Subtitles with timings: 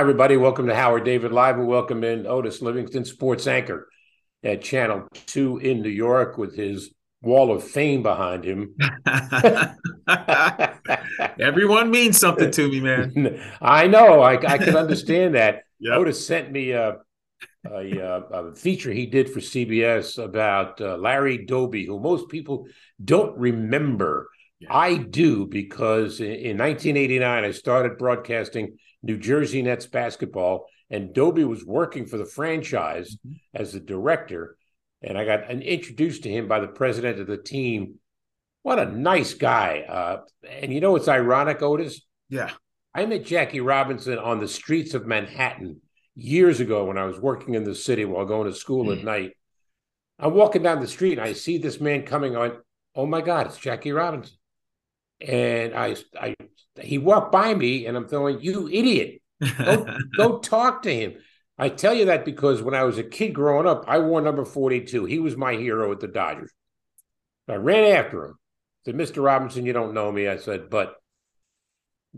[0.00, 0.38] Hi, everybody.
[0.38, 1.58] Welcome to Howard David Live.
[1.58, 3.86] We welcome in Otis Livingston, sports anchor
[4.42, 8.74] at Channel 2 in New York with his wall of fame behind him.
[11.38, 13.42] Everyone means something to me, man.
[13.60, 14.22] I know.
[14.22, 15.64] I, I can understand that.
[15.82, 15.98] Yep.
[15.98, 16.96] Otis sent me a,
[17.70, 22.66] a, a, feature he did for CBS about uh, Larry Doby, who most people
[23.02, 24.28] don't remember.
[24.60, 24.76] Yeah.
[24.76, 31.44] I do because in, in 1989, I started broadcasting– New Jersey Nets basketball, and Doby
[31.44, 33.36] was working for the franchise mm-hmm.
[33.54, 34.56] as the director.
[35.02, 37.94] And I got introduced to him by the president of the team.
[38.62, 39.84] What a nice guy!
[39.88, 42.02] Uh, and you know what's ironic, Otis?
[42.28, 42.50] Yeah,
[42.94, 45.80] I met Jackie Robinson on the streets of Manhattan
[46.14, 48.98] years ago when I was working in the city while going to school mm-hmm.
[48.98, 49.32] at night.
[50.18, 52.58] I'm walking down the street and I see this man coming on.
[52.94, 54.36] Oh my God, it's Jackie Robinson.
[55.20, 56.34] And I, I,
[56.80, 59.20] he walked by me, and I'm thinking, "You idiot!
[59.58, 61.14] Go, go talk to him."
[61.58, 64.46] I tell you that because when I was a kid growing up, I wore number
[64.46, 65.04] 42.
[65.04, 66.50] He was my hero at the Dodgers.
[67.46, 68.34] I ran after him.
[68.34, 69.22] I said, "Mr.
[69.22, 70.96] Robinson, you don't know me." I said, "But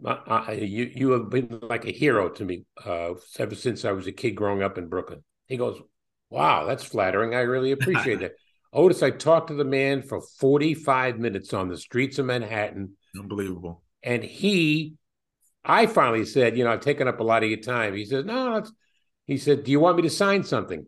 [0.06, 3.92] I, I, you you have been like a hero to me uh, ever since I
[3.92, 5.80] was a kid growing up in Brooklyn." He goes,
[6.30, 7.34] "Wow, that's flattering.
[7.34, 8.32] I really appreciate that."
[8.72, 12.96] Otis, I talked to the man for 45 minutes on the streets of Manhattan.
[13.18, 13.82] Unbelievable.
[14.02, 14.94] And he,
[15.64, 17.94] I finally said, you know, I've taken up a lot of your time.
[17.94, 18.72] He said, no, that's,
[19.26, 20.86] he said, do you want me to sign something?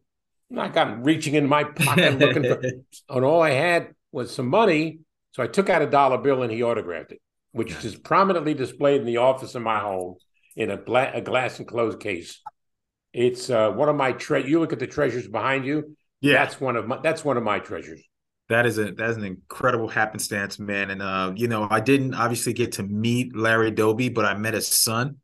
[0.50, 2.60] And I got reaching in my pocket looking for,
[3.16, 5.00] and all I had was some money.
[5.32, 7.20] So I took out a dollar bill and he autographed it,
[7.52, 7.80] which yeah.
[7.82, 10.16] is prominently displayed in the office of my home
[10.56, 12.40] in a, bla- a glass enclosed case.
[13.12, 15.96] It's uh, one of my tre- you look at the treasures behind you.
[16.24, 18.02] Yeah, that's one of my that's one of my treasures.
[18.48, 20.90] That is a that's an incredible happenstance, man.
[20.90, 24.54] And uh, you know, I didn't obviously get to meet Larry Doby, but I met
[24.54, 25.18] his son,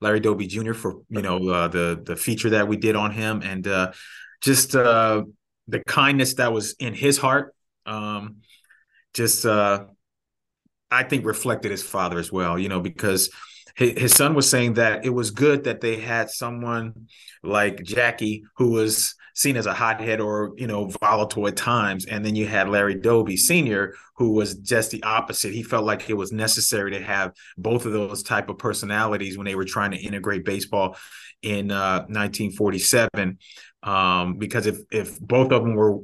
[0.00, 0.72] Larry Doby Jr.
[0.72, 3.92] for you know uh, the the feature that we did on him, and uh,
[4.40, 5.22] just uh,
[5.68, 7.54] the kindness that was in his heart.
[7.84, 8.36] Um,
[9.12, 9.84] just uh,
[10.90, 12.58] I think reflected his father as well.
[12.58, 13.28] You know, because
[13.76, 17.08] his, his son was saying that it was good that they had someone
[17.42, 22.24] like Jackie who was seen as a hothead or you know volatile at times and
[22.24, 26.14] then you had larry doby senior who was just the opposite he felt like it
[26.14, 29.98] was necessary to have both of those type of personalities when they were trying to
[29.98, 30.96] integrate baseball
[31.42, 33.38] in uh, 1947
[33.82, 35.98] um, because if if both of them were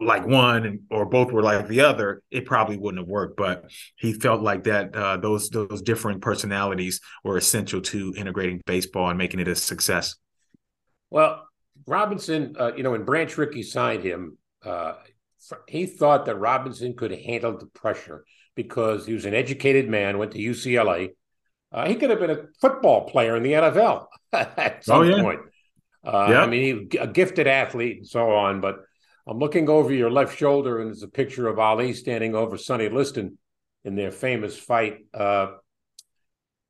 [0.00, 3.36] like one or both were like the other, it probably wouldn't have worked.
[3.36, 9.08] But he felt like that uh, those those differing personalities were essential to integrating baseball
[9.08, 10.16] and making it a success.
[11.10, 11.46] Well,
[11.86, 14.94] Robinson, uh, you know, when Branch Rickey signed him, uh,
[15.68, 18.24] he thought that Robinson could handle the pressure
[18.54, 21.10] because he was an educated man, went to UCLA.
[21.72, 25.22] Uh, he could have been a football player in the NFL at some oh, yeah.
[25.22, 25.40] point.
[26.04, 26.42] Uh, yeah.
[26.42, 28.60] I mean, he, a gifted athlete and so on.
[28.60, 28.76] But
[29.26, 32.88] I'm looking over your left shoulder, and there's a picture of Ali standing over Sonny
[32.88, 33.38] Liston
[33.84, 34.98] in their famous fight.
[35.12, 35.52] Uh,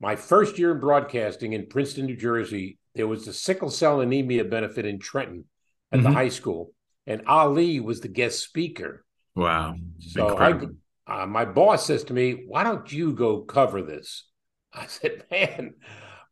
[0.01, 4.45] my first year in broadcasting in Princeton, New Jersey, there was a sickle cell anemia
[4.45, 5.45] benefit in Trenton
[5.93, 6.09] at mm-hmm.
[6.09, 6.73] the high school,
[7.07, 9.05] and Ali was the guest speaker.
[9.35, 9.77] Wow!
[9.99, 10.61] So I,
[11.07, 14.25] uh, my boss says to me, "Why don't you go cover this?"
[14.73, 15.75] I said, "Man."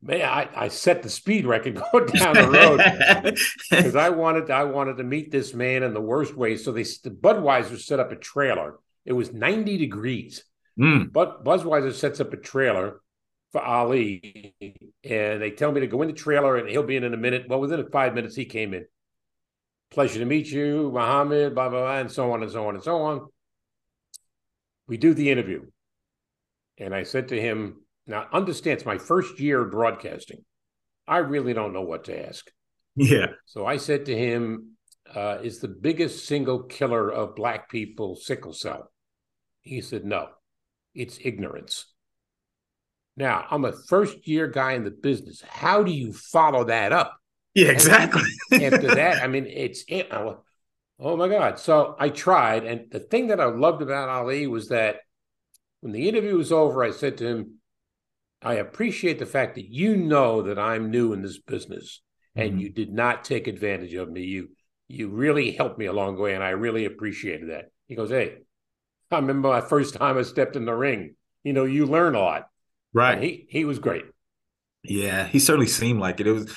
[0.04, 3.38] Man, I, I set the speed record going down the road
[3.70, 6.56] because I wanted to, I wanted to meet this man in the worst way.
[6.56, 8.80] So they the Budweiser set up a trailer.
[9.04, 10.42] It was 90 degrees.
[10.76, 11.12] Mm.
[11.12, 13.01] But Budweiser sets up a trailer
[13.52, 14.54] for Ali,
[15.04, 17.18] and they tell me to go in the trailer and he'll be in in a
[17.18, 17.46] minute.
[17.48, 18.86] Well, within five minutes, he came in.
[19.90, 22.82] Pleasure to meet you, Muhammad, blah, blah, blah, and so on and so on and
[22.82, 23.28] so on.
[24.86, 25.66] We do the interview.
[26.78, 30.44] And I said to him, now understand it's my first year broadcasting.
[31.06, 32.50] I really don't know what to ask.
[32.96, 33.26] Yeah.
[33.44, 34.76] So I said to him,
[35.14, 38.90] uh, is the biggest single killer of black people sickle cell?
[39.60, 40.28] He said, no,
[40.94, 41.91] it's ignorance.
[43.16, 45.42] Now, I'm a first year guy in the business.
[45.46, 47.18] How do you follow that up?
[47.54, 48.22] Yeah, exactly.
[48.52, 51.58] after that, I mean, it's it, oh my god.
[51.58, 55.00] So I tried, and the thing that I loved about Ali was that
[55.80, 57.58] when the interview was over, I said to him,
[58.40, 62.00] "I appreciate the fact that you know that I'm new in this business,
[62.34, 62.60] and mm-hmm.
[62.60, 64.22] you did not take advantage of me.
[64.22, 64.50] You
[64.88, 68.38] you really helped me along the way, and I really appreciated that." He goes, "Hey,
[69.10, 71.16] I remember my first time I stepped in the ring.
[71.44, 72.48] You know, you learn a lot."
[72.92, 73.14] Right.
[73.14, 74.04] And he he was great.
[74.82, 76.26] Yeah, he certainly seemed like it.
[76.26, 76.54] It was,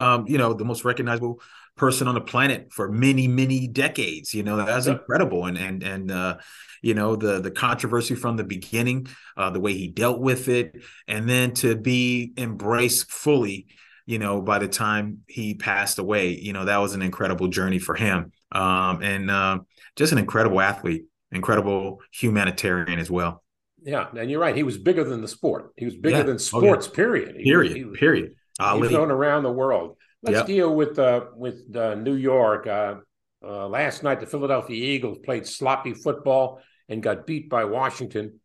[0.00, 1.40] um, you know, the most recognizable
[1.76, 4.34] person on the planet for many, many decades.
[4.34, 4.92] You know, that's yeah.
[4.92, 5.46] incredible.
[5.46, 6.38] And and and uh,
[6.82, 10.76] you know, the the controversy from the beginning, uh, the way he dealt with it,
[11.06, 13.66] and then to be embraced fully,
[14.06, 17.78] you know, by the time he passed away, you know, that was an incredible journey
[17.78, 18.32] for him.
[18.52, 19.58] Um, and uh,
[19.96, 23.42] just an incredible athlete, incredible humanitarian as well.
[23.82, 24.56] Yeah, and you're right.
[24.56, 25.72] He was bigger than the sport.
[25.76, 26.22] He was bigger yeah.
[26.24, 26.86] than sports.
[26.86, 26.96] Oh, yeah.
[26.96, 27.36] Period.
[27.36, 27.76] He, period.
[27.76, 28.34] He, period.
[28.60, 29.96] He was known around the world.
[30.22, 30.46] Let's yep.
[30.46, 32.66] deal with uh, with uh, New York.
[32.66, 32.96] Uh,
[33.42, 38.40] uh, last night, the Philadelphia Eagles played sloppy football and got beat by Washington.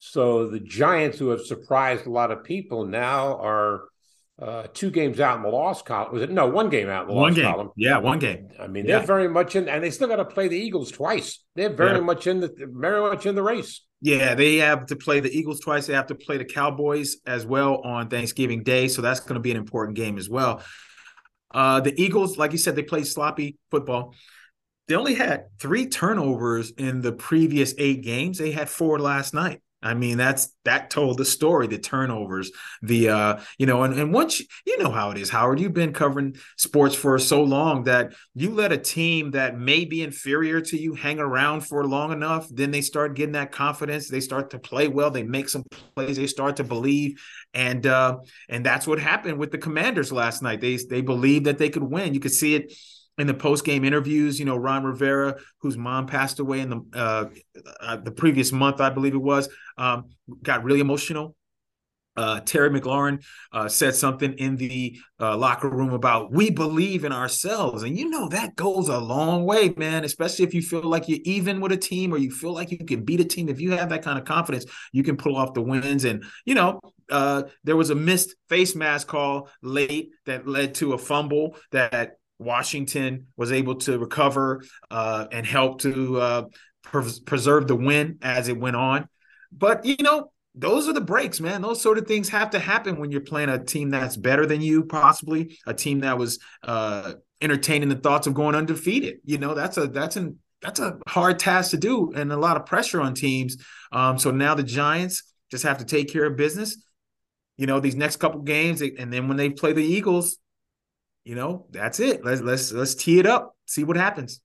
[0.00, 3.84] So the Giants, who have surprised a lot of people, now are
[4.40, 6.12] uh, two games out in the loss column.
[6.12, 7.44] Was it no one game out in the one loss game.
[7.44, 7.70] column?
[7.76, 8.48] Yeah, one game.
[8.58, 11.40] I mean, they're very much in, and they still got to play the Eagles twice.
[11.54, 12.04] They're very yeah.
[12.04, 13.82] much in the very much in the race.
[14.00, 15.86] Yeah, they have to play the Eagles twice.
[15.86, 19.40] They have to play the Cowboys as well on Thanksgiving Day, so that's going to
[19.40, 20.62] be an important game as well.
[21.52, 24.14] Uh, the Eagles, like you said, they played sloppy football.
[24.88, 28.36] They only had three turnovers in the previous eight games.
[28.36, 29.62] They had four last night.
[29.84, 32.50] I mean, that's that told the story, the turnovers,
[32.82, 35.74] the uh, you know, and, and once you, you know how it is, Howard, you've
[35.74, 40.62] been covering sports for so long that you let a team that may be inferior
[40.62, 44.50] to you hang around for long enough, then they start getting that confidence, they start
[44.50, 45.64] to play well, they make some
[45.94, 47.22] plays, they start to believe.
[47.52, 50.62] And uh, and that's what happened with the commanders last night.
[50.62, 52.14] They they believed that they could win.
[52.14, 52.72] You could see it
[53.18, 56.82] in the post game interviews, you know, Ron Rivera, whose mom passed away in the
[56.94, 57.24] uh,
[57.80, 60.10] uh, the previous month, I believe it was, um,
[60.42, 61.36] got really emotional.
[62.16, 67.10] Uh, Terry McLaurin uh, said something in the uh, locker room about we believe in
[67.10, 70.04] ourselves, and you know that goes a long way, man.
[70.04, 72.78] Especially if you feel like you're even with a team, or you feel like you
[72.78, 73.48] can beat a team.
[73.48, 76.04] If you have that kind of confidence, you can pull off the wins.
[76.04, 76.80] And you know,
[77.10, 82.18] uh, there was a missed face mask call late that led to a fumble that
[82.44, 86.42] Washington was able to recover uh, and help to uh,
[86.82, 89.08] pres- preserve the win as it went on.
[89.50, 91.62] But you know, those are the breaks, man.
[91.62, 94.60] Those sort of things have to happen when you're playing a team that's better than
[94.60, 99.16] you, possibly a team that was uh, entertaining the thoughts of going undefeated.
[99.24, 102.56] You know, that's a that's an that's a hard task to do and a lot
[102.56, 103.56] of pressure on teams.
[103.92, 106.82] Um, so now the Giants just have to take care of business.
[107.56, 110.38] You know, these next couple games, and then when they play the Eagles,
[111.24, 112.24] you know, that's it.
[112.24, 114.40] Let's let's let's tee it up, see what happens.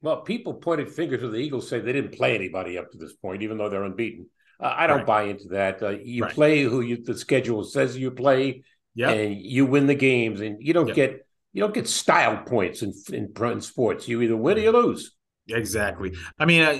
[0.00, 3.12] Well, people pointed fingers at the Eagles, say they didn't play anybody up to this
[3.12, 4.26] point, even though they're unbeaten.
[4.60, 5.06] Uh, I don't right.
[5.06, 5.82] buy into that.
[5.82, 6.32] Uh, you right.
[6.32, 8.62] play who you the schedule says you play,
[8.94, 9.16] yep.
[9.16, 10.96] and you win the games, and you don't yep.
[10.96, 14.08] get you don't get style points in, in in sports.
[14.08, 15.12] You either win or you lose.
[15.48, 16.14] Exactly.
[16.38, 16.78] I mean, uh,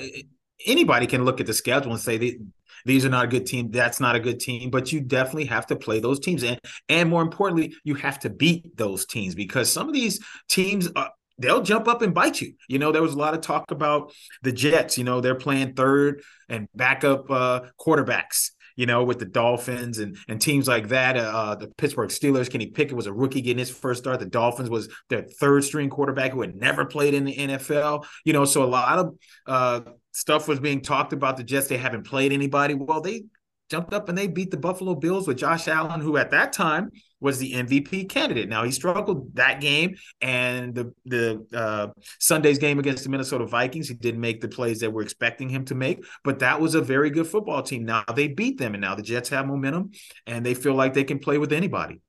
[0.67, 2.39] anybody can look at the schedule and say
[2.85, 3.71] these are not a good team.
[3.71, 4.71] That's not a good team.
[4.71, 8.31] But you definitely have to play those teams, and and more importantly, you have to
[8.31, 10.89] beat those teams because some of these teams.
[10.97, 12.53] Are, they'll jump up and bite you.
[12.69, 14.99] You know, there was a lot of talk about the Jets.
[14.99, 18.51] You know, they're playing third and backup uh, quarterbacks.
[18.75, 21.17] You know, with the Dolphins and and teams like that.
[21.17, 24.19] Uh, the Pittsburgh Steelers, Kenny Pickett was a rookie getting his first start.
[24.19, 28.07] The Dolphins was their third string quarterback who had never played in the NFL.
[28.25, 29.15] You know, so a lot of
[29.47, 29.81] uh,
[30.13, 31.69] stuff was being talked about the Jets.
[31.69, 32.75] They haven't played anybody.
[32.75, 33.25] Well, they
[33.73, 36.91] jumped up and they beat the Buffalo Bills with Josh Allen, who at that time
[37.21, 38.49] was the MVP candidate.
[38.49, 41.89] Now he struggled that game and the the uh,
[42.21, 43.89] Sunday's game against the Minnesota Vikings.
[43.89, 46.83] He didn't make the plays that we're expecting him to make, but that was a
[46.83, 47.87] very good football team.
[47.87, 49.93] Now they beat them, and now the Jets have momentum
[50.27, 52.03] and they feel like they can play with anybody.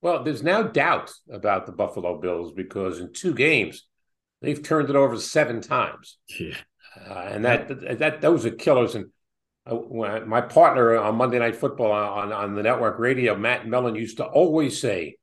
[0.00, 3.86] Well, there's now doubt about the Buffalo Bills because in two games
[4.40, 6.16] they've turned it over seven times.
[6.38, 6.56] Yeah.
[6.96, 8.94] Uh, and that, that those are killers.
[8.94, 9.06] And
[9.66, 9.76] uh,
[10.26, 14.24] my partner on Monday Night Football on, on the network radio, Matt Millen, used to
[14.24, 15.16] always say,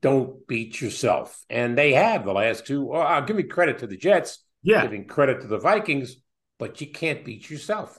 [0.00, 2.92] "Don't beat yourself," and they have the last two.
[2.92, 6.16] I'll give me credit to the Jets, yeah, giving credit to the Vikings,
[6.58, 7.98] but you can't beat yourself.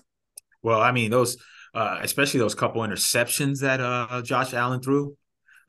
[0.62, 1.38] Well, I mean those,
[1.76, 5.16] uh, especially those couple interceptions that uh, Josh Allen threw.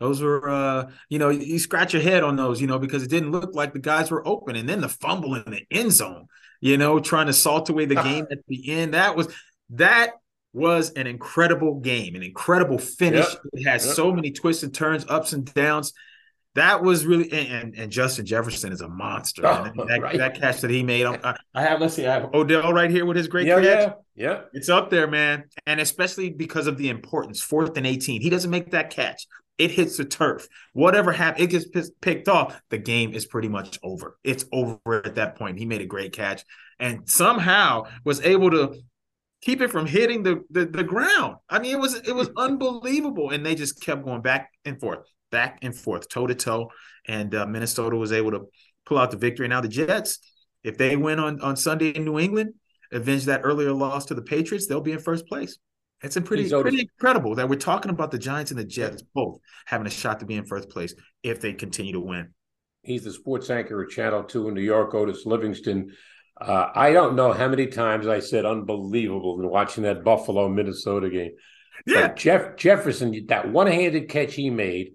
[0.00, 3.10] Those were, uh, you know, you scratch your head on those, you know, because it
[3.10, 4.56] didn't look like the guys were open.
[4.56, 6.26] And then the fumble in the end zone
[6.64, 8.08] you know, trying to salt away the uh-huh.
[8.08, 8.94] game at the end.
[8.94, 9.28] That was
[9.70, 10.12] that
[10.54, 13.26] was an incredible game, an incredible finish.
[13.26, 13.42] Yep.
[13.52, 13.94] It has yep.
[13.94, 15.92] so many twists and turns, ups and downs.
[16.54, 19.46] that was really and, and Justin Jefferson is a monster.
[19.46, 20.16] Oh, that, right.
[20.16, 23.04] that, catch that he made, I, I, have let's see, I have Odell right here
[23.04, 23.92] with his great yeah, catch.
[24.14, 24.40] yeah, yeah.
[24.54, 27.42] It's up there, man, and especially because of the importance.
[27.42, 29.26] Fourth and eighteen, he doesn't make that catch.
[29.56, 30.48] It hits the turf.
[30.72, 32.60] Whatever happens, it gets p- picked off.
[32.70, 34.18] The game is pretty much over.
[34.24, 35.58] It's over at that point.
[35.58, 36.44] He made a great catch
[36.78, 38.74] and somehow was able to
[39.42, 41.36] keep it from hitting the, the the ground.
[41.48, 45.06] I mean, it was it was unbelievable, and they just kept going back and forth,
[45.30, 46.70] back and forth, toe to toe,
[47.06, 48.46] and uh, Minnesota was able to
[48.86, 49.48] pull out the victory.
[49.48, 50.18] Now the Jets,
[50.62, 52.54] if they win on on Sunday in New England,
[52.92, 55.58] avenge that earlier loss to the Patriots, they'll be in first place.
[56.02, 59.86] It's pretty pretty incredible that we're talking about the Giants and the Jets both having
[59.86, 62.34] a shot to be in first place if they continue to win.
[62.82, 65.92] He's the sports anchor at Channel Two in New York, Otis Livingston.
[66.38, 71.08] Uh, I don't know how many times I said unbelievable in watching that Buffalo Minnesota
[71.08, 71.32] game.
[71.86, 74.94] Yeah, but Jeff Jefferson, that one-handed catch he made.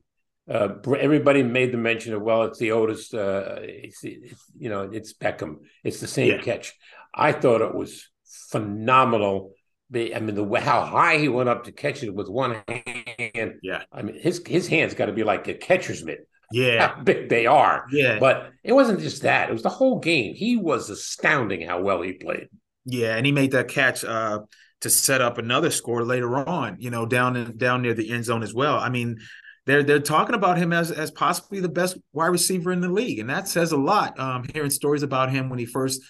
[0.49, 3.13] Uh, everybody made the mention of well, it's the Otis.
[3.13, 5.57] Uh, it's, it's, you know it's Beckham.
[5.83, 6.41] It's the same Yeah.
[6.41, 6.73] catch.
[7.13, 8.07] I thought it was
[8.49, 9.53] phenomenal.
[9.93, 13.55] I mean, the how high he went up to catch it with one hand.
[13.63, 13.83] Yeah.
[13.91, 16.27] I mean, his his hands got to be like a catcher's mitt.
[16.51, 17.85] yeah, How big they are.
[17.91, 18.19] yeah.
[18.19, 20.35] But it wasn't just that; it was the whole game.
[20.35, 22.49] He was astounding how well he played.
[22.85, 24.39] Yeah, and he made that catch uh,
[24.81, 26.77] to set up another score later on.
[26.79, 28.77] You know, down in, down near the end zone as well.
[28.77, 29.17] I mean,
[29.65, 33.19] they're they're talking about him as as possibly the best wide receiver in the league,
[33.19, 34.19] and that says a lot.
[34.19, 36.01] Um, hearing stories about him when he first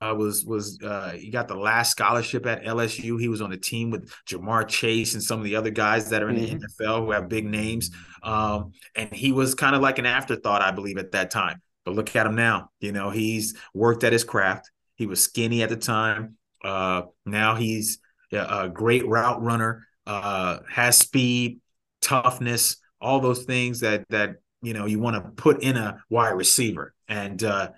[0.00, 3.20] uh, was was uh, he got the last scholarship at LSU.
[3.20, 6.22] He was on a team with Ja'Marr Chase and some of the other guys that
[6.22, 6.60] are in Mhm.
[6.60, 7.90] the NFL who have big names.
[8.22, 11.60] Um, and he was kind of like an afterthought, I believe, at that time.
[11.84, 12.70] But look at him now.
[12.80, 14.70] You know, he's worked at his craft.
[14.96, 16.36] He was skinny at the time.
[16.64, 17.98] Uh, now he's
[18.32, 19.86] a a great route runner.
[20.06, 21.60] Uh, has speed,
[22.00, 26.30] toughness, all those things that that you know you want to put in a wide
[26.30, 26.94] receiver.
[27.08, 27.70] And uh,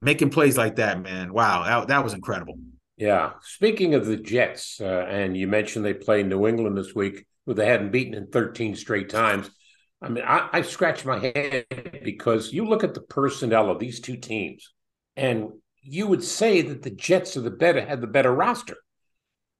[0.00, 1.32] making plays like that, man.
[1.32, 2.58] Wow, that, that was incredible.
[2.96, 3.32] Yeah.
[3.42, 7.54] Speaking of the Jets, uh, and you mentioned they play New England this week, who
[7.54, 9.50] they hadn't beaten in 13 straight times.
[10.02, 11.66] I mean, I, I scratched my head
[12.04, 14.72] because you look at the personnel of these two teams,
[15.16, 15.50] and
[15.82, 18.76] you would say that the Jets are the better had the better roster.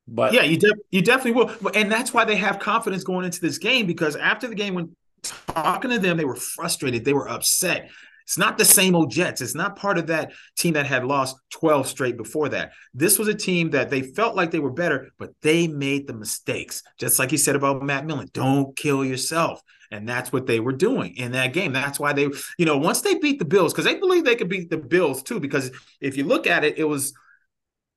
[0.07, 3.41] But Yeah, you de- you definitely will, and that's why they have confidence going into
[3.41, 7.29] this game because after the game, when talking to them, they were frustrated, they were
[7.29, 7.91] upset.
[8.29, 9.41] It's not the same old Jets.
[9.41, 12.73] It's not part of that team that had lost 12 straight before that.
[12.93, 16.13] This was a team that they felt like they were better, but they made the
[16.13, 16.83] mistakes.
[16.99, 19.63] Just like you said about Matt Millen, don't kill yourself.
[19.91, 21.73] And that's what they were doing in that game.
[21.73, 24.51] That's why they, you know, once they beat the Bills, because they believe they could
[24.51, 25.41] beat the Bills too.
[25.41, 27.15] Because if you look at it, it was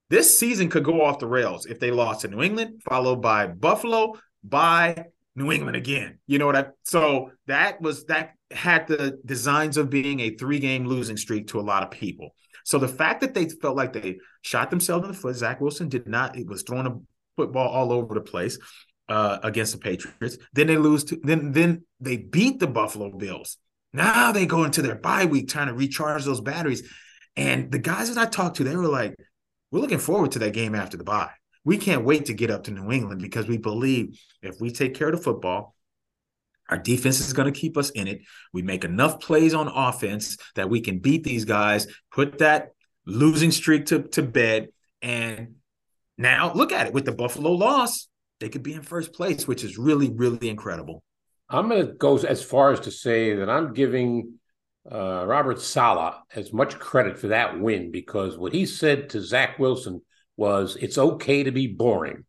[0.10, 3.48] this season could go off the rails if they lost to New England, followed by
[3.48, 4.14] Buffalo,
[4.46, 6.20] by New England again.
[6.26, 10.86] You know what I so that was that had the designs of being a three-game
[10.86, 12.36] losing streak to a lot of people.
[12.64, 15.90] So the fact that they felt like they shot themselves in the foot, Zach Wilson
[15.90, 17.00] did not, it was throwing a
[17.36, 18.60] football all over the place
[19.10, 20.38] uh, against the Patriots.
[20.54, 23.58] Then they lose to then then they beat the Buffalo Bills.
[23.94, 26.90] Now they go into their bye week trying to recharge those batteries.
[27.36, 29.16] And the guys that I talked to, they were like,
[29.72, 31.32] we're looking forward to that game after the bye.
[31.64, 34.96] We can't wait to get up to New England because we believe if we take
[34.96, 35.76] care of the football,
[36.72, 38.22] our defense is going to keep us in it.
[38.54, 42.70] We make enough plays on offense that we can beat these guys, put that
[43.06, 44.70] losing streak to, to bed.
[45.02, 45.56] And
[46.18, 48.08] now look at it with the Buffalo loss,
[48.40, 51.04] they could be in first place, which is really, really incredible.
[51.50, 54.40] I'm going to go as far as to say that I'm giving
[54.90, 59.60] uh, Robert Saleh as much credit for that win because what he said to Zach
[59.60, 60.02] Wilson
[60.38, 62.26] was, "It's okay to be boring."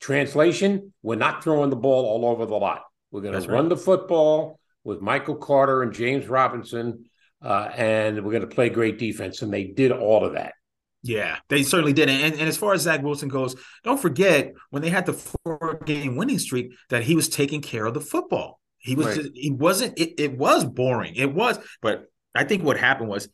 [0.00, 2.82] Translation: We're not throwing the ball all over the lot.
[3.10, 3.68] We're going to run right.
[3.70, 7.04] the football with Michael Carter and James Robinson,
[7.42, 9.42] uh, and we're going to play great defense.
[9.42, 10.54] And they did all of that.
[11.02, 12.08] Yeah, they certainly did.
[12.08, 15.80] And, and as far as Zach Wilson goes, don't forget when they had the four
[15.86, 18.60] game winning streak that he was taking care of the football.
[18.78, 19.16] He was Right.
[19.16, 21.14] just, he wasn't, it, it was boring.
[21.14, 23.28] It was, but I think what happened was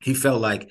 [0.00, 0.70] he felt like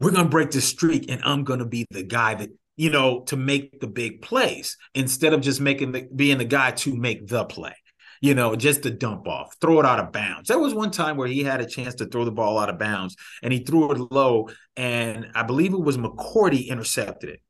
[0.00, 2.88] we're going to break this streak and I'm going to be the guy that, you
[2.88, 6.96] know, to make the big plays instead of just making the, being the guy to
[6.96, 7.74] make the play.
[8.22, 10.48] You know, just to dump off, throw it out of bounds.
[10.48, 12.78] There was one time where he had a chance to throw the ball out of
[12.78, 17.40] bounds and he threw it low, and I believe it was McCourty intercepted it.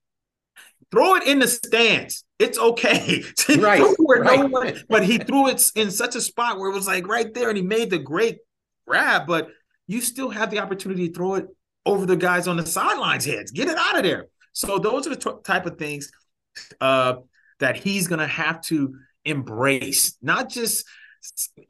[0.90, 2.24] Throw it in the stands.
[2.40, 3.22] It's okay.
[3.56, 4.50] Right, where no right.
[4.50, 7.50] one- but he threw it in such a spot where it was like right there,
[7.50, 8.38] and he made the great
[8.84, 9.28] grab.
[9.28, 9.48] But
[9.86, 11.46] you still have the opportunity to throw it
[11.86, 13.52] over the guys on the sidelines' heads.
[13.52, 14.26] Get it out of there.
[14.52, 16.10] So those are the t- type of things
[16.80, 17.14] uh,
[17.58, 20.86] that he's going to have to embrace, not just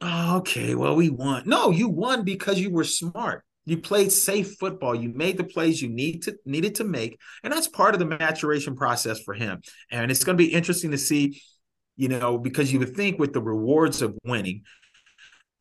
[0.01, 1.43] oh, okay, well, we won.
[1.45, 3.43] No, you won because you were smart.
[3.65, 4.95] You played safe football.
[4.95, 8.05] You made the plays you need to needed to make, and that's part of the
[8.05, 9.61] maturation process for him.
[9.91, 11.41] And it's going to be interesting to see,
[11.95, 14.63] you know, because you would think with the rewards of winning,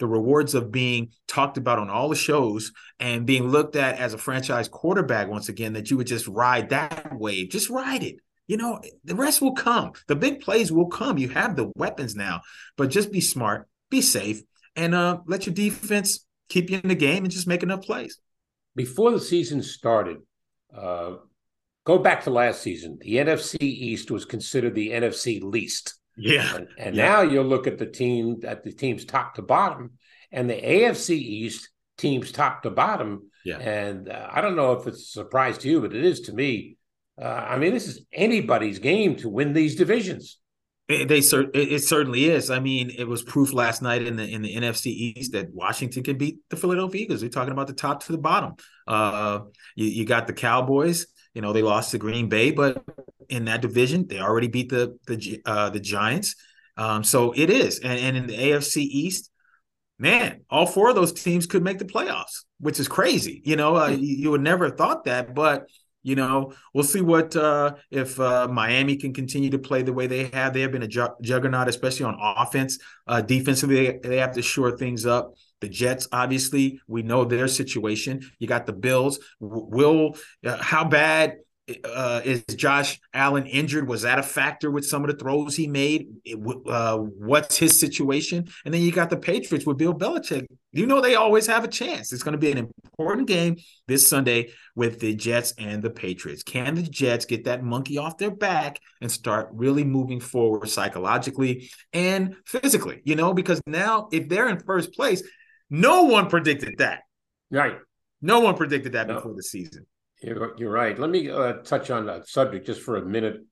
[0.01, 4.15] the rewards of being talked about on all the shows and being looked at as
[4.15, 8.17] a franchise quarterback once again, that you would just ride that wave, just ride it.
[8.49, 9.93] You know, the rest will come.
[10.09, 11.19] The big plays will come.
[11.19, 12.41] You have the weapons now,
[12.77, 14.43] but just be smart, be safe,
[14.75, 18.19] and uh, let your defense keep you in the game and just make enough plays.
[18.75, 20.17] Before the season started,
[20.77, 21.17] uh,
[21.85, 22.99] go back to last season.
[23.01, 26.00] The NFC East was considered the NFC least.
[26.21, 27.09] Yeah, and, and yeah.
[27.09, 29.93] now you'll look at the team at the teams top to bottom,
[30.31, 33.31] and the AFC East teams top to bottom.
[33.45, 36.21] Yeah, and uh, I don't know if it's a surprise to you, but it is
[36.23, 36.77] to me.
[37.21, 40.39] Uh, I mean, this is anybody's game to win these divisions.
[40.91, 42.51] It, they it, it, certainly is.
[42.51, 46.03] I mean, it was proof last night in the in the NFC East that Washington
[46.03, 47.23] can beat the Philadelphia Eagles.
[47.23, 48.55] We're talking about the top to the bottom.
[48.89, 49.41] Uh,
[49.77, 51.07] you, you got the Cowboys.
[51.33, 52.83] You know they lost to Green Bay, but
[53.31, 56.37] in that division they already beat the the uh, the Giants.
[56.77, 59.31] Um, so it is, and, and in the AFC East,
[59.99, 63.43] man, all four of those teams could make the playoffs, which is crazy.
[63.45, 65.67] You know, uh, you, you would never have thought that, but
[66.03, 70.07] you know, we'll see what uh, if uh, Miami can continue to play the way
[70.07, 70.55] they have.
[70.55, 72.79] They have been a ju- juggernaut, especially on offense.
[73.07, 75.35] Uh, defensively, they, they have to shore things up.
[75.61, 78.23] The Jets, obviously, we know their situation.
[78.39, 79.21] You got the Bills.
[79.41, 81.35] Will uh, how bad
[81.85, 83.89] uh, is Josh Allen injured?
[83.89, 86.09] Was that a factor with some of the throws he made?
[86.67, 88.49] Uh, what's his situation?
[88.65, 90.47] And then you got the Patriots with Bill Belichick.
[90.73, 92.13] You know they always have a chance.
[92.13, 93.57] It's going to be an important game
[93.89, 96.43] this Sunday with the Jets and the Patriots.
[96.43, 101.71] Can the Jets get that monkey off their back and start really moving forward psychologically
[101.93, 103.03] and physically?
[103.05, 105.23] You know, because now if they're in first place,
[105.71, 107.01] no one predicted that.
[107.51, 107.77] Right.
[108.23, 109.15] No one predicted that no.
[109.15, 109.87] before the season.
[110.23, 110.99] You're, you're right.
[110.99, 113.43] Let me uh, touch on that subject just for a minute.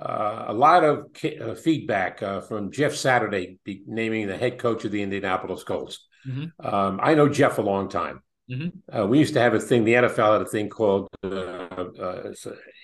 [0.00, 4.84] Uh, a lot of ki- uh, feedback uh, from Jeff Saturday naming the head coach
[4.84, 6.06] of the Indianapolis Colts.
[6.26, 6.66] Mm-hmm.
[6.66, 8.22] Um, I know Jeff a long time.
[8.50, 8.96] Mm-hmm.
[8.96, 9.84] Uh, we used to have a thing.
[9.84, 12.32] The NFL had a thing called uh, a,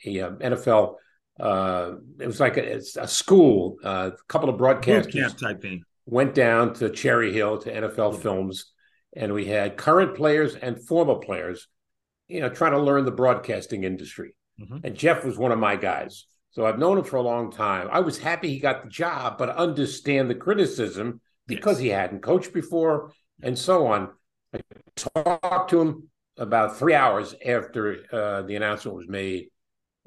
[0.07, 0.96] a, NFL.
[2.20, 3.77] it was like a, a school.
[3.83, 8.72] a couple of broadcasters type thing went down to Cherry Hill to NFL Films,
[9.16, 11.68] and we had current players and former players
[12.35, 14.35] you know, trying to learn the broadcasting industry.
[14.61, 14.79] Mm-hmm.
[14.83, 16.27] And Jeff was one of my guys.
[16.51, 17.88] So I've known him for a long time.
[17.92, 21.83] I was happy he got the job, but understand the criticism because yes.
[21.83, 24.11] he hadn't coached before and so on.
[24.53, 24.61] I
[24.97, 29.51] talked to him about three hours after uh, the announcement was made.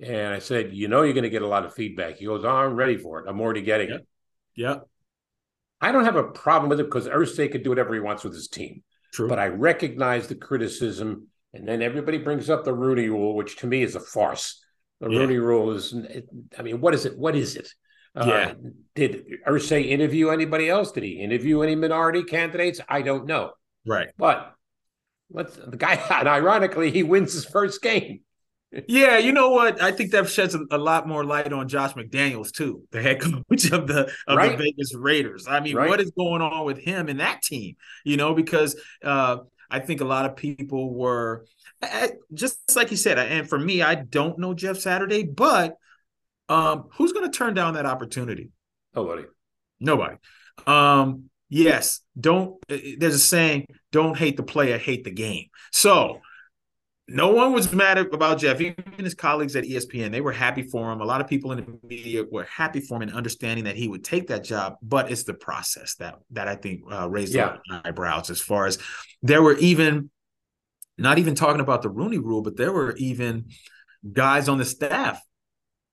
[0.03, 2.17] And I said, You know, you're going to get a lot of feedback.
[2.17, 3.29] He goes, oh, I'm ready for it.
[3.29, 3.99] I'm already getting yep.
[4.01, 4.07] it.
[4.55, 4.75] Yeah.
[5.79, 8.33] I don't have a problem with it because Irsay could do whatever he wants with
[8.33, 8.83] his team.
[9.13, 9.29] True.
[9.29, 13.67] But I recognize the criticism and then everybody brings up the Rooney Rule, which to
[13.67, 14.63] me is a farce.
[14.99, 15.19] The yeah.
[15.19, 15.95] Rooney Rule is,
[16.57, 17.17] I mean, what is it?
[17.17, 17.69] What is it?
[18.15, 18.53] Uh, yeah.
[18.95, 20.91] Did Irsay interview anybody else?
[20.91, 22.79] Did he interview any minority candidates?
[22.87, 23.51] I don't know.
[23.85, 24.09] Right.
[24.17, 24.53] But
[25.29, 28.21] let's the guy, and ironically, he wins his first game.
[28.87, 29.81] yeah, you know what?
[29.81, 33.21] I think that sheds a, a, lot more light on Josh McDaniels too, the head
[33.21, 34.51] coach of the of right.
[34.51, 35.47] the Vegas Raiders.
[35.47, 35.89] I mean, right.
[35.89, 37.75] what is going on with him and that team?
[38.03, 39.37] You know, because uh,
[39.69, 41.45] I think a lot of people were
[42.33, 43.19] just like you said.
[43.19, 45.77] And for me, I don't know Jeff Saturday, but
[46.49, 48.51] um, who's going to turn down that opportunity?
[48.95, 49.25] Nobody.
[49.79, 50.15] Nobody.
[50.65, 52.01] Um, yes.
[52.19, 52.55] Don't.
[52.67, 56.21] There's a saying: "Don't hate the player, hate the game." So
[57.09, 58.59] no one was mad about Jeff.
[58.59, 60.99] Even his colleagues at ESPN, they were happy for him.
[60.99, 63.87] A lot of people in the media were happy for him and understanding that he
[63.87, 64.75] would take that job.
[64.81, 67.57] But it's the process that that I think uh, raised yeah.
[67.85, 68.29] eyebrows.
[68.29, 68.77] As far as
[69.21, 70.09] there were even
[70.97, 73.51] not even talking about the Rooney Rule, but there were even
[74.11, 75.21] guys on the staff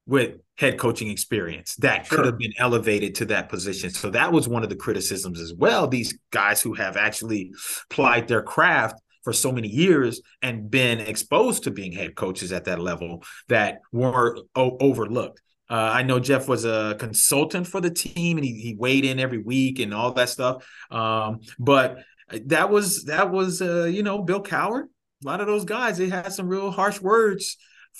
[0.06, 2.18] with head coaching experience that sure.
[2.18, 3.90] could have been elevated to that position.
[3.90, 5.86] So that was one of the criticisms as well.
[5.86, 7.52] These guys who have actually
[7.88, 12.64] plied their craft for so many years and been exposed to being head coaches at
[12.64, 15.40] that level that were o- overlooked.
[15.68, 19.18] Uh, I know Jeff was a consultant for the team and he, he weighed in
[19.18, 20.64] every week and all that stuff.
[20.90, 21.98] Um, but
[22.46, 24.82] that was that was uh, you know Bill Cowher.
[24.82, 27.56] A lot of those guys they had some real harsh words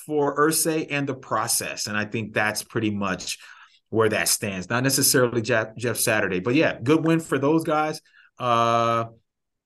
[0.07, 3.39] for Irsay and the process, and I think that's pretty much
[3.89, 4.69] where that stands.
[4.69, 8.01] Not necessarily Jeff, Jeff Saturday, but yeah, good win for those guys.
[8.39, 9.07] Uh,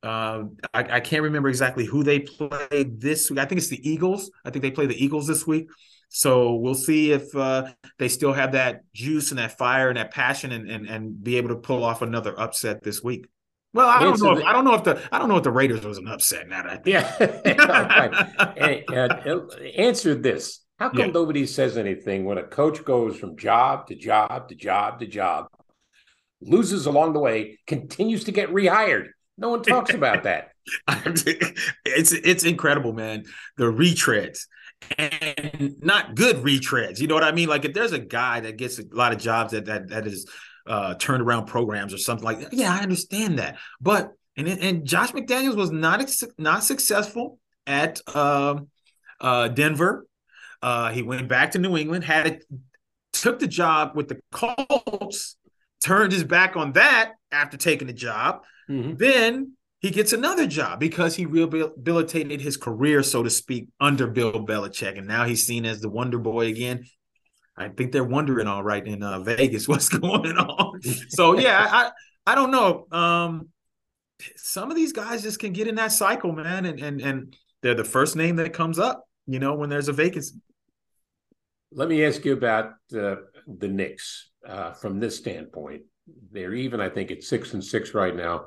[0.02, 3.40] uh, I, I, can't remember exactly who they played this week.
[3.40, 4.30] I think it's the Eagles.
[4.44, 5.68] I think they play the Eagles this week.
[6.08, 7.66] So we'll see if uh,
[7.98, 11.36] they still have that juice and that fire and that passion and, and and be
[11.36, 13.26] able to pull off another upset this week.
[13.74, 14.38] Well, I don't know.
[14.38, 16.48] If, I don't know if the I don't know if the Raiders was an upset.
[16.48, 17.16] Now that yeah,
[18.56, 21.06] hey, uh, answer this: How come yeah.
[21.06, 25.48] nobody says anything when a coach goes from job to job to job to job,
[26.40, 29.08] loses along the way, continues to get rehired?
[29.38, 30.50] No one talks about that.
[31.86, 33.24] it's it's incredible, man.
[33.56, 34.46] The retreads
[34.98, 37.00] and not good retreads.
[37.00, 37.48] You know what I mean?
[37.48, 40.28] Like if there's a guy that gets a lot of jobs that that that is
[40.66, 42.52] uh, turned around programs or something like that.
[42.52, 43.56] Yeah, I understand that.
[43.80, 46.04] But and and Josh McDaniels was not
[46.36, 48.60] not successful at uh,
[49.20, 50.06] uh, Denver.
[50.60, 52.44] Uh, he went back to New England, had it,
[53.12, 55.36] took the job with the Colts,
[55.84, 58.42] turned his back on that after taking the job.
[58.68, 58.96] Mm-hmm.
[58.96, 64.32] Then he gets another job because he rehabilitated his career, so to speak, under Bill
[64.32, 66.84] Belichick, and now he's seen as the Wonder Boy again.
[67.56, 70.80] I think they're wondering all right in uh, Vegas what's going on.
[71.08, 71.90] so yeah, I
[72.26, 72.86] I don't know.
[72.92, 73.48] Um,
[74.36, 77.74] some of these guys just can get in that cycle, man, and and and they're
[77.74, 80.40] the first name that comes up, you know, when there's a vacancy.
[81.72, 85.82] Let me ask you about uh, the Knicks uh, from this standpoint.
[86.32, 88.46] They're even, I think, at six and six right now.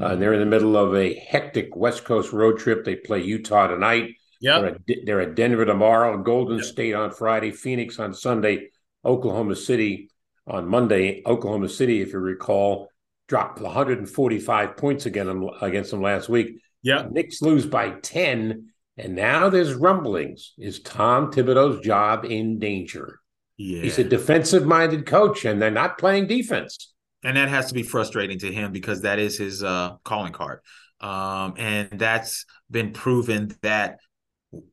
[0.00, 2.84] Uh, and they're in the middle of a hectic West Coast road trip.
[2.84, 4.14] They play Utah tonight.
[4.40, 6.66] Yeah, they're, they're, at Denver tomorrow, Golden yep.
[6.66, 8.70] State on Friday, Phoenix on Sunday,
[9.04, 10.10] Oklahoma City
[10.46, 11.22] on Monday.
[11.26, 12.88] Oklahoma City, if you recall,
[13.28, 16.62] dropped 145 points again against them last week.
[16.82, 20.54] Yeah, Knicks lose by 10, and now there's rumblings.
[20.56, 23.20] Is Tom Thibodeau's job in danger?
[23.58, 23.82] Yeah.
[23.82, 26.89] He's a defensive-minded coach, and they're not playing defense.
[27.22, 30.60] And that has to be frustrating to him because that is his uh, calling card.
[31.00, 33.98] Um, and that's been proven that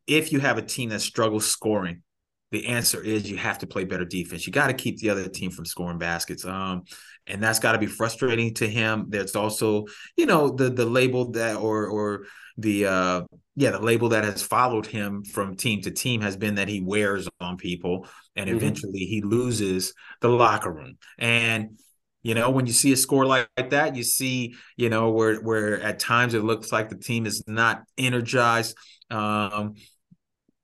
[0.07, 2.03] if you have a team that struggles scoring,
[2.51, 4.47] the answer is you have to play better defense.
[4.47, 6.45] You got to keep the other team from scoring baskets.
[6.45, 6.83] Um,
[7.27, 9.07] and that's got to be frustrating to him.
[9.09, 12.25] There's also, you know, the the label that or or
[12.57, 13.21] the uh
[13.55, 16.79] yeah, the label that has followed him from team to team has been that he
[16.79, 18.57] wears on people and mm-hmm.
[18.57, 20.97] eventually he loses the locker room.
[21.17, 21.79] And
[22.27, 25.37] you know, when you see a score like, like that, you see, you know, where
[25.37, 28.75] where at times it looks like the team is not energized.
[29.09, 29.75] Um,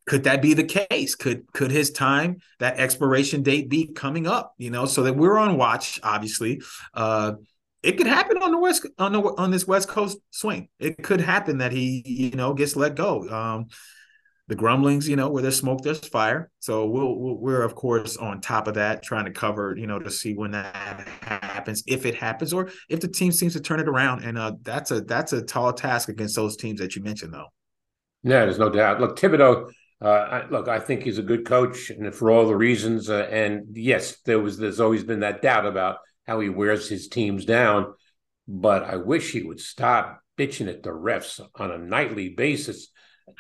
[0.06, 1.16] could that be the case?
[1.16, 4.56] Could could his time, that expiration date, be coming up?
[4.58, 6.02] You know, so that we're on watch.
[6.04, 6.62] Obviously,
[6.96, 7.36] uh,
[7.82, 10.68] it could happen on the west on the on this West Coast swing.
[10.80, 13.30] It could happen that he, you know, gets let go.
[13.30, 13.68] Um,
[14.48, 16.52] the grumblings, you know, where there's smoke, there's fire.
[16.60, 20.00] So we'll, we are of course on top of that, trying to cover, you know,
[20.00, 23.80] to see when that happens, if it happens, or if the team seems to turn
[23.80, 24.24] it around.
[24.24, 27.48] And uh, that's a that's a tall task against those teams that you mentioned, though.
[28.24, 29.00] Yeah, there's no doubt.
[29.00, 29.72] Look, Thibodeau.
[30.02, 33.10] Uh, I, look, I think he's a good coach, and for all the reasons.
[33.10, 37.08] Uh, and yes, there was there's always been that doubt about how he wears his
[37.08, 37.94] teams down.
[38.46, 42.90] But I wish he would stop bitching at the refs on a nightly basis.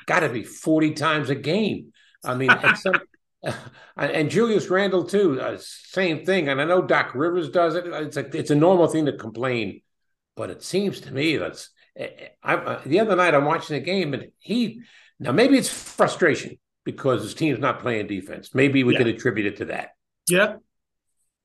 [0.05, 1.93] Got to be forty times a game.
[2.23, 2.99] I mean, some,
[3.97, 5.39] and Julius Randle too.
[5.39, 6.49] Uh, same thing.
[6.49, 7.85] And I know Doc Rivers does it.
[7.87, 9.81] It's a it's a normal thing to complain,
[10.35, 13.75] but it seems to me that's eh, eh, I, I, the other night I'm watching
[13.75, 14.81] the game and he
[15.19, 18.53] now maybe it's frustration because his team's not playing defense.
[18.53, 18.99] Maybe we yeah.
[18.99, 19.89] could attribute it to that.
[20.29, 20.55] Yeah,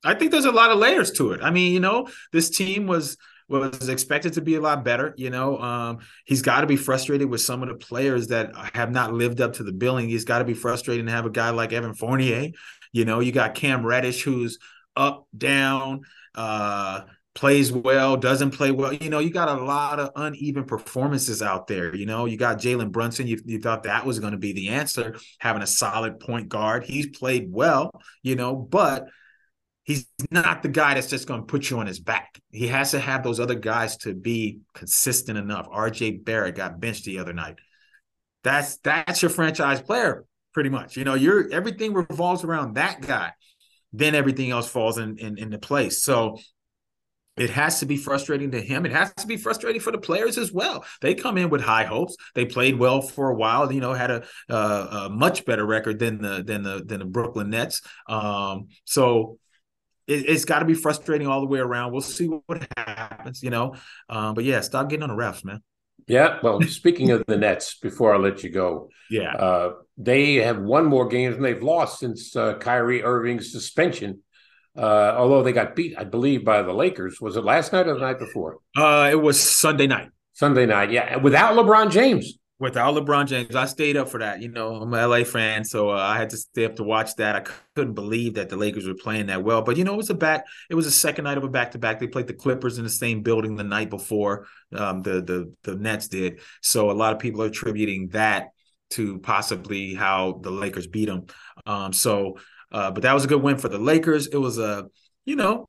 [0.04, 1.40] I think there's a lot of layers to it.
[1.42, 3.16] I mean, you know, this team was
[3.48, 5.14] was expected to be a lot better.
[5.16, 8.90] You know, um, he's got to be frustrated with some of the players that have
[8.90, 10.08] not lived up to the billing.
[10.08, 12.50] He's got to be frustrated to have a guy like Evan Fournier.
[12.92, 14.58] You know, you got Cam Reddish who's
[14.96, 16.02] up, down.
[16.34, 17.02] Uh,
[17.34, 18.92] plays well, doesn't play well.
[18.92, 21.94] You know, you got a lot of uneven performances out there.
[21.94, 23.28] You know, you got Jalen Brunson.
[23.28, 26.84] You, you thought that was going to be the answer, having a solid point guard.
[26.84, 29.08] He's played well, you know, but
[29.88, 32.38] he's not the guy that's just going to put you on his back.
[32.50, 35.66] He has to have those other guys to be consistent enough.
[35.70, 37.56] RJ Barrett got benched the other night.
[38.44, 40.98] That's that's your franchise player, pretty much.
[40.98, 43.32] You know, you're everything revolves around that guy.
[43.94, 46.02] Then everything else falls in, in into place.
[46.02, 46.38] So
[47.38, 48.84] it has to be frustrating to him.
[48.84, 50.84] It has to be frustrating for the players as well.
[51.00, 52.14] They come in with high hopes.
[52.34, 53.72] They played well for a while.
[53.72, 57.48] You know, had a, a much better record than the than the than the Brooklyn
[57.48, 57.80] Nets.
[58.06, 59.38] Um, so
[60.08, 61.92] it, has got to be frustrating all the way around.
[61.92, 63.42] We'll see what happens.
[63.42, 63.74] You know,
[64.08, 65.62] um, but yeah, stop getting on the refs, man.
[66.06, 66.38] Yeah.
[66.42, 70.86] Well, speaking of the Nets, before I let you go, yeah, uh, they have won
[70.86, 74.22] more games than they've lost since uh, Kyrie Irving's suspension
[74.78, 77.20] uh, although they got beat, I believe, by the Lakers.
[77.20, 78.58] Was it last night or the night before?
[78.76, 80.10] Uh, it was Sunday night.
[80.34, 82.38] Sunday night, yeah, without LeBron James.
[82.60, 84.42] Without LeBron James, I stayed up for that.
[84.42, 87.14] You know, I'm an LA fan, so uh, I had to stay up to watch
[87.16, 87.36] that.
[87.36, 89.62] I couldn't believe that the Lakers were playing that well.
[89.62, 90.44] But you know, it was a back.
[90.68, 92.00] It was a second night of a back to back.
[92.00, 95.76] They played the Clippers in the same building the night before um, the the the
[95.76, 96.40] Nets did.
[96.60, 98.48] So a lot of people are attributing that
[98.90, 101.26] to possibly how the Lakers beat them.
[101.64, 102.38] Um, so,
[102.72, 104.26] uh, but that was a good win for the Lakers.
[104.26, 104.86] It was a,
[105.24, 105.68] you know,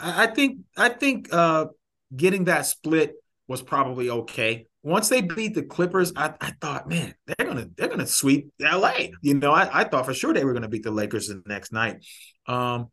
[0.00, 1.66] I, I think I think uh,
[2.14, 3.14] getting that split
[3.46, 7.88] was probably okay once they beat the Clippers, I, I thought, man, they're gonna they're
[7.88, 9.08] gonna sweep LA.
[9.22, 11.72] You know, I, I thought for sure they were gonna beat the Lakers the next
[11.72, 12.04] night.
[12.46, 12.88] Um,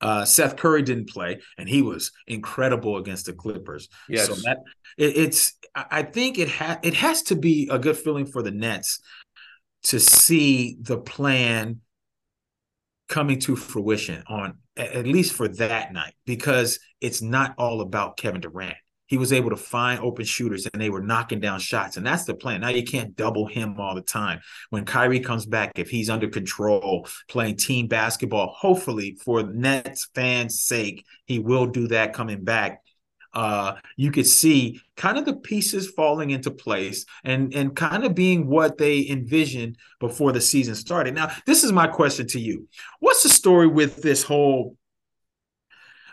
[0.00, 3.88] uh, Seth Curry didn't play, and he was incredible against the Clippers.
[4.08, 4.26] Yes.
[4.26, 4.58] So that
[4.96, 8.50] it, it's I think it ha- it has to be a good feeling for the
[8.50, 9.00] Nets
[9.84, 11.80] to see the plan
[13.08, 18.40] coming to fruition on at least for that night because it's not all about Kevin
[18.40, 21.96] Durant he was able to find open shooters and they were knocking down shots.
[21.96, 22.60] And that's the plan.
[22.60, 24.40] Now you can't double him all the time.
[24.70, 30.60] When Kyrie comes back, if he's under control, playing team basketball, hopefully for Nets fans'
[30.60, 32.82] sake, he will do that coming back.
[33.32, 38.14] Uh, you could see kind of the pieces falling into place and and kind of
[38.14, 41.14] being what they envisioned before the season started.
[41.14, 42.66] Now, this is my question to you.
[43.00, 44.78] What's the story with this whole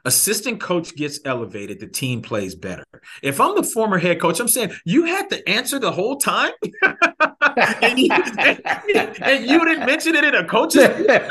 [0.06, 2.84] assistant coach gets elevated, the team plays better.
[3.22, 6.52] If I'm the former head coach, I'm saying you had to answer the whole time,
[6.82, 10.86] and, you, and, you, didn't mention it in a coach's.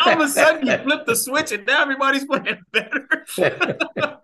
[0.06, 3.08] All of a sudden, you flip the switch, and now everybody's playing better.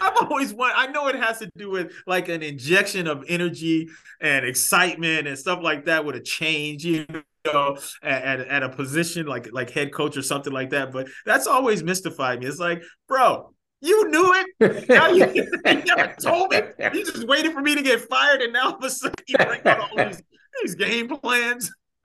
[0.00, 3.88] I've always wanted, I know it has to do with like an injection of energy
[4.20, 7.06] and excitement and stuff like that with a change, you
[7.46, 10.92] know, at, at a position like like head coach or something like that.
[10.92, 12.46] But that's always mystified me.
[12.46, 14.88] It's like, bro, you knew it.
[14.88, 16.60] Now you, you never told me.
[16.92, 19.36] You just waited for me to get fired, and now all of a sudden you
[19.38, 20.22] bring out all these,
[20.62, 21.72] these game plans.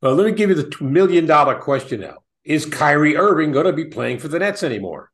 [0.00, 3.72] well, let me give you the million dollar question now: Is Kyrie Irving going to
[3.72, 5.10] be playing for the Nets anymore?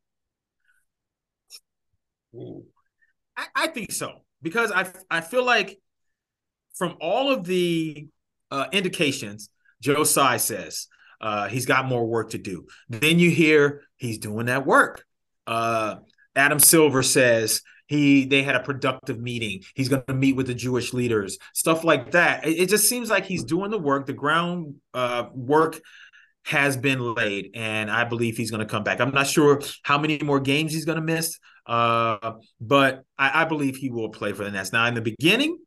[3.36, 5.80] I, I think so because I I feel like
[6.74, 8.08] from all of the
[8.50, 9.48] uh, indications,
[9.82, 10.86] Joe Tsai says
[11.20, 12.66] uh, he's got more work to do.
[12.88, 15.04] Then you hear he's doing that work.
[15.46, 15.96] Uh,
[16.36, 19.62] Adam Silver says he they had a productive meeting.
[19.74, 22.46] He's going to meet with the Jewish leaders, stuff like that.
[22.46, 24.06] It, it just seems like he's doing the work.
[24.06, 25.80] The ground uh, work
[26.44, 29.00] has been laid, and I believe he's going to come back.
[29.00, 33.44] I'm not sure how many more games he's going to miss, uh, but I, I,
[33.44, 34.72] believe he will play for the Nets.
[34.72, 35.58] Now, in the beginning,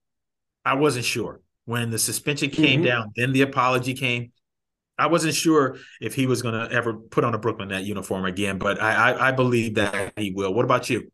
[0.66, 2.88] I wasn't sure when the suspension came mm-hmm.
[2.88, 3.12] down.
[3.16, 4.32] Then the apology came.
[4.98, 8.26] I wasn't sure if he was going to ever put on a Brooklyn Net uniform
[8.26, 10.54] again, but I, I, I believe that he will.
[10.54, 11.12] What about you?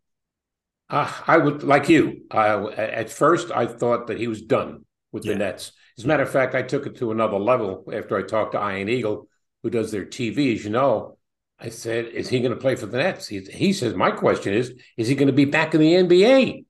[0.90, 2.24] Uh, I would like you.
[2.32, 5.34] Uh, at first, I thought that he was done with yeah.
[5.34, 5.72] the Nets.
[5.98, 8.70] As a matter of fact, I took it to another level after I talked to
[8.70, 9.28] Ian Eagle,
[9.64, 10.54] who does their TV.
[10.54, 11.18] As you know,
[11.60, 14.54] I said, "Is he going to play for the Nets?" He, he says, "My question
[14.54, 16.66] is, is he going to be back in the NBA?"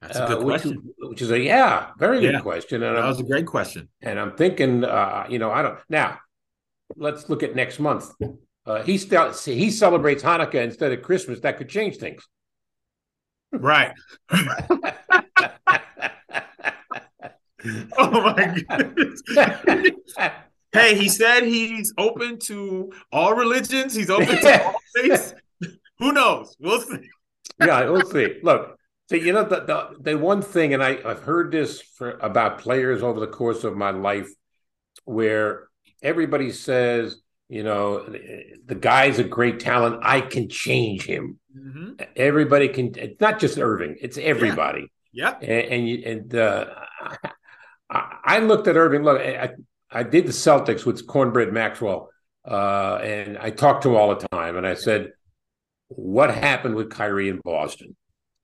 [0.00, 0.76] That's a good uh, question.
[0.76, 2.32] Which, which, is a yeah, very yeah.
[2.32, 2.82] good question.
[2.82, 3.88] And that I'm, was a great question.
[4.00, 6.18] And I'm thinking, uh, you know, I don't now
[6.96, 8.10] let's look at next month.
[8.66, 11.40] Uh, he still he celebrates Hanukkah instead of Christmas.
[11.40, 12.26] That could change things.
[13.52, 13.92] Right.
[17.98, 19.22] oh my goodness.
[20.72, 23.94] hey, he said he's open to all religions.
[23.94, 25.34] He's open to all faiths.
[25.98, 26.56] Who knows?
[26.60, 27.08] We'll see.
[27.60, 28.38] yeah, we'll see.
[28.42, 32.12] Look, so you know the, the the one thing, and I I've heard this for
[32.20, 34.28] about players over the course of my life,
[35.04, 35.67] where
[36.02, 38.04] everybody says, you know,
[38.66, 40.00] the guy's a great talent.
[40.02, 41.38] I can change him.
[41.56, 41.92] Mm-hmm.
[42.16, 42.94] Everybody can.
[42.96, 43.96] It's not just Irving.
[44.00, 44.92] It's everybody.
[45.12, 45.34] Yeah.
[45.40, 46.66] And and, you, and uh,
[47.90, 49.02] I, I, looked at Irving.
[49.02, 49.50] Look, I,
[49.90, 52.10] I did the Celtics with Cornbread Maxwell,
[52.46, 54.56] uh, and I talked to him all the time.
[54.56, 55.12] And I said,
[55.88, 57.96] "What happened with Kyrie in Boston?"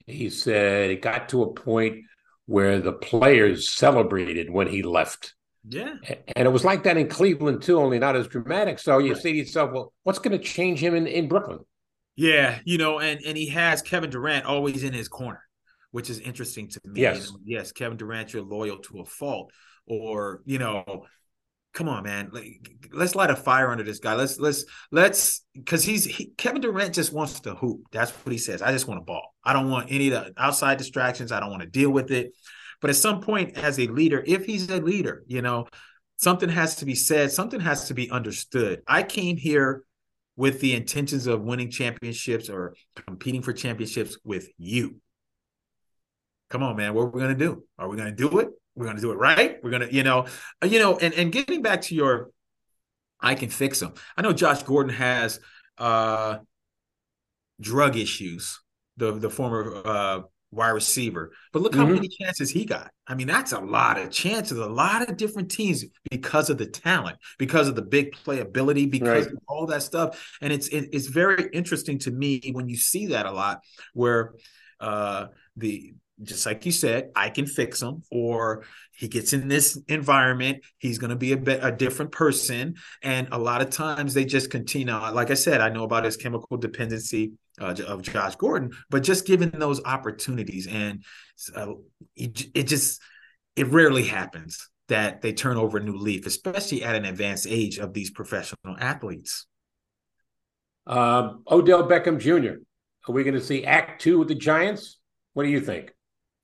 [0.07, 2.05] He said it got to a point
[2.47, 5.35] where the players celebrated when he left.
[5.67, 5.95] Yeah.
[6.37, 8.79] And it was like that in Cleveland too, only not as dramatic.
[8.79, 9.23] So you right.
[9.23, 11.61] say to yourself, well, what's going to change him in, in Brooklyn?
[12.17, 15.43] Yeah, you know, and and he has Kevin Durant always in his corner,
[15.91, 17.01] which is interesting to me.
[17.01, 19.51] Yes, you know, yes, Kevin Durant, you're loyal to a fault,
[19.87, 21.07] or you know,
[21.73, 24.15] come on, man, like, let's light a fire under this guy.
[24.15, 27.81] Let's let's let's because he's he, Kevin Durant just wants to hoop.
[27.91, 28.63] That's what he says.
[28.63, 29.35] I just want a ball.
[29.45, 31.33] I don't want any of the outside distractions.
[31.33, 32.33] I don't want to deal with it.
[32.85, 35.69] But at some point, as a leader, if he's a leader, you know,
[36.17, 38.83] something has to be said, something has to be understood.
[38.87, 39.85] I came here
[40.37, 42.75] with the intentions of winning championships or
[43.07, 44.97] competing for championships with you.
[46.51, 46.93] Come on, man.
[46.93, 47.65] What are we to do?
[47.79, 49.57] Are we to do it we're gonna do it right.
[49.63, 50.27] We're gonna, you know,
[50.63, 52.33] uh, you know, and and getting back to your,
[53.19, 53.95] I can fix them.
[54.15, 55.41] I know Josh Gordon has
[55.79, 56.39] uh
[57.63, 58.61] drug issues.
[58.99, 60.21] The the former uh
[60.55, 61.33] wide receiver.
[61.53, 61.95] But look how mm-hmm.
[61.95, 62.91] many chances he got.
[63.07, 66.67] I mean, that's a lot of chances, a lot of different teams because of the
[66.67, 69.33] talent, because of the big playability, because right.
[69.33, 70.37] of all that stuff.
[70.41, 73.61] And it's it, it's very interesting to me when you see that a lot,
[73.93, 74.35] where
[74.81, 79.81] uh, the just like you said, I can fix him, or he gets in this
[79.89, 82.77] environment, he's going to be a, bit, a different person.
[83.03, 84.95] And a lot of times they just continue.
[84.95, 89.27] Like I said, I know about his chemical dependency uh, of Josh Gordon, but just
[89.27, 91.05] given those opportunities, and
[91.55, 91.73] uh,
[92.17, 93.01] it, it just
[93.57, 97.79] it rarely happens that they turn over a new leaf, especially at an advanced age
[97.79, 99.47] of these professional athletes.
[100.87, 102.61] Um, Odell Beckham Jr.
[103.09, 104.99] Are we going to see Act Two with the Giants?
[105.33, 105.93] What do you think?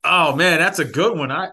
[0.05, 1.31] Oh man, that's a good one.
[1.31, 1.51] I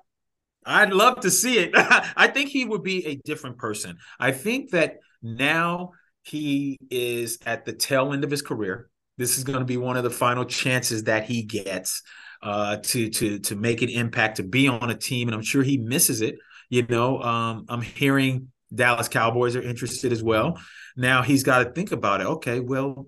[0.66, 1.72] I'd love to see it.
[1.76, 3.98] I think he would be a different person.
[4.20, 5.92] I think that now
[6.24, 8.90] he is at the tail end of his career.
[9.18, 12.04] This is going to be one of the final chances that he gets
[12.42, 15.64] uh, to to to make an impact, to be on a team, and I'm sure
[15.64, 16.36] he misses it.
[16.70, 20.60] You know, um, I'm hearing Dallas Cowboys are interested as well.
[20.96, 22.28] Now he's got to think about it.
[22.28, 23.08] Okay, well,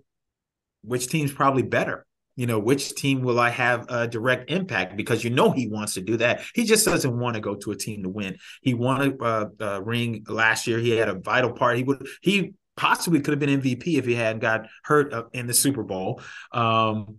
[0.84, 2.06] which team's probably better?
[2.39, 4.95] you know, which team will I have a direct impact?
[4.95, 6.41] Because you know he wants to do that.
[6.56, 8.38] He just doesn't want to go to a team to win.
[8.62, 10.80] He won a, uh, a ring last year.
[10.80, 11.76] He had a vital part.
[11.76, 15.48] He would he possibly could have been MVP if he hadn't got hurt uh, in
[15.48, 16.22] the Super Bowl.
[16.54, 17.18] Um,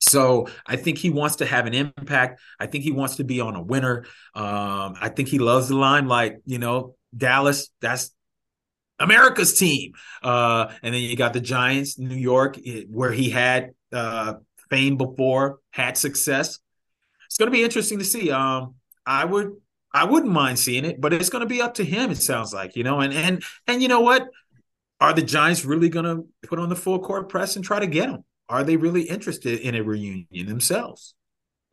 [0.00, 2.40] so I think he wants to have an impact.
[2.58, 4.06] I think he wants to be on a winner.
[4.34, 6.36] Um, I think he loves the limelight.
[6.46, 7.68] You know, Dallas.
[7.82, 8.10] That's
[8.98, 9.92] America's team.
[10.22, 12.58] Uh, and then you got the Giants, New York,
[12.88, 14.34] where he had uh,
[14.70, 16.58] fame before, had success.
[17.26, 18.30] It's going to be interesting to see.
[18.30, 19.52] Um, I would,
[19.92, 22.10] I wouldn't mind seeing it, but it's going to be up to him.
[22.10, 24.28] It sounds like you know, and and and you know what?
[25.02, 27.88] Are the Giants really going to put on the full court press and try to
[27.88, 28.22] get him?
[28.48, 31.14] Are they really interested in a reunion themselves?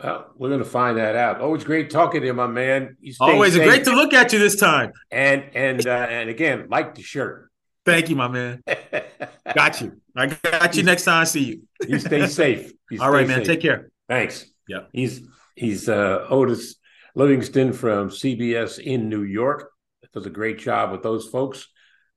[0.03, 1.39] Well, we're going to find that out.
[1.39, 2.97] Always great talking to you, my man.
[3.19, 3.63] Always safe.
[3.63, 4.93] great to look at you this time.
[5.11, 7.51] And and uh, and again, like the shirt.
[7.85, 8.63] Thank you, my man.
[9.53, 10.01] got you.
[10.15, 11.61] I got you next time I see you.
[11.87, 12.71] you stay safe.
[12.89, 13.39] You All right, man.
[13.39, 13.47] Safe.
[13.47, 13.91] Take care.
[14.07, 14.43] Thanks.
[14.67, 14.85] Yeah.
[14.91, 15.21] He's
[15.55, 16.77] he's uh, Otis
[17.13, 19.69] Livingston from CBS in New York.
[20.13, 21.67] Does a great job with those folks.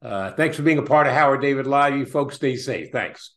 [0.02, 1.96] Uh, thanks for being a part of Howard David Live.
[1.96, 2.90] You folks stay safe.
[2.90, 3.36] Thanks.